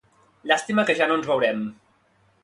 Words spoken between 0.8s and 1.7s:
que ja no ens veurem